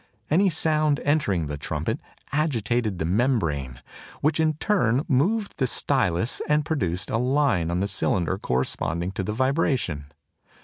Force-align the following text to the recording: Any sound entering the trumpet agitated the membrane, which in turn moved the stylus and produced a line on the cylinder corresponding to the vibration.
Any 0.31 0.49
sound 0.49 0.99
entering 1.01 1.45
the 1.45 1.59
trumpet 1.59 1.99
agitated 2.31 2.97
the 2.97 3.05
membrane, 3.05 3.83
which 4.21 4.39
in 4.39 4.53
turn 4.55 5.05
moved 5.07 5.59
the 5.59 5.67
stylus 5.67 6.41
and 6.49 6.65
produced 6.65 7.11
a 7.11 7.19
line 7.19 7.69
on 7.69 7.81
the 7.81 7.87
cylinder 7.87 8.39
corresponding 8.39 9.11
to 9.11 9.21
the 9.21 9.33
vibration. 9.33 10.05